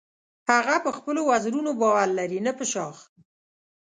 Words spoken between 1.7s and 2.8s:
باور لري نه په